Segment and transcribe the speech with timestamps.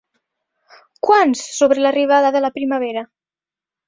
[1.07, 3.05] ¿Quants sobre l'arribada de la primavera?